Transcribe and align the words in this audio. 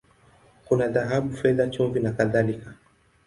Kuna 0.69 0.87
dhahabu, 0.95 1.35
fedha, 1.43 1.69
chumvi, 1.71 1.99
na 1.99 2.11
kadhalika. 2.11 2.75